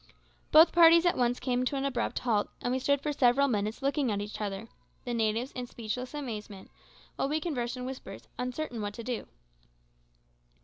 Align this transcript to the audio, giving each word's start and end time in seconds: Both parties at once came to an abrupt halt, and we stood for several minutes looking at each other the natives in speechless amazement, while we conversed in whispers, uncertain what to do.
Both 0.51 0.71
parties 0.71 1.05
at 1.05 1.15
once 1.15 1.39
came 1.39 1.63
to 1.63 1.75
an 1.75 1.85
abrupt 1.85 2.17
halt, 2.17 2.49
and 2.59 2.73
we 2.73 2.79
stood 2.79 3.01
for 3.01 3.13
several 3.13 3.47
minutes 3.47 3.83
looking 3.83 4.11
at 4.11 4.19
each 4.19 4.41
other 4.41 4.67
the 5.05 5.13
natives 5.13 5.51
in 5.51 5.67
speechless 5.67 6.15
amazement, 6.15 6.71
while 7.17 7.29
we 7.29 7.39
conversed 7.39 7.77
in 7.77 7.85
whispers, 7.85 8.27
uncertain 8.39 8.81
what 8.81 8.95
to 8.95 9.03
do. 9.03 9.27